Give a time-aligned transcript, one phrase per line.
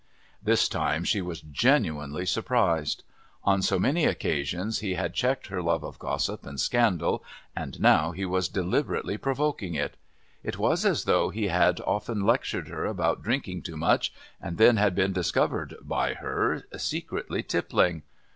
[0.41, 3.03] This time she was genuinely surprised.
[3.43, 7.23] On so many occasions he had checked her love of gossip and scandal
[7.55, 9.97] and now he was deliberately provoking it.
[10.41, 14.11] It was as though he had often lectured her about drinking too much
[14.41, 18.01] and then had been discovered by her, secretly tippling.